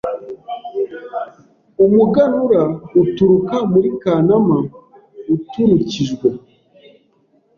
Umuganura 1.85 2.61
uturuka 3.01 3.57
muri 3.71 3.89
Kanama 4.01 4.57
Uturukijwe 5.35 6.27